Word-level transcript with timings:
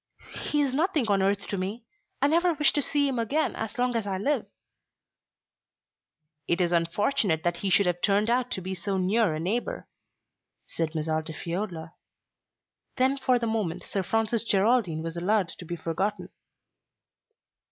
"He 0.49 0.61
is 0.61 0.73
nothing 0.73 1.07
on 1.11 1.21
earth 1.21 1.45
to 1.45 1.59
me. 1.59 1.85
I 2.23 2.27
never 2.27 2.55
wish 2.55 2.73
to 2.73 2.81
see 2.81 3.07
him 3.07 3.19
again 3.19 3.55
as 3.55 3.77
long 3.77 3.95
as 3.95 4.07
I 4.07 4.17
live." 4.17 4.47
"It 6.47 6.59
is 6.59 6.71
unfortunate 6.71 7.43
that 7.43 7.57
he 7.57 7.69
should 7.69 7.85
have 7.85 8.01
turned 8.01 8.27
out 8.27 8.49
to 8.49 8.61
be 8.61 8.73
so 8.73 8.97
near 8.97 9.35
a 9.35 9.39
neighbour," 9.39 9.87
said 10.65 10.95
Miss 10.95 11.07
Altifiorla. 11.07 11.93
Then 12.95 13.15
for 13.19 13.37
the 13.37 13.45
moment 13.45 13.83
Sir 13.83 14.01
Francis 14.01 14.43
Geraldine 14.43 15.03
was 15.03 15.15
allowed 15.17 15.49
to 15.49 15.65
be 15.65 15.75
forgotten. 15.75 16.29